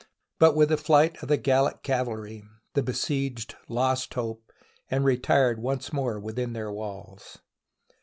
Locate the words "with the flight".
0.55-1.21